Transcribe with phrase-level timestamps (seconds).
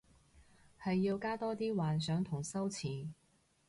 [0.83, 3.09] 係要加多啲幻想同修辭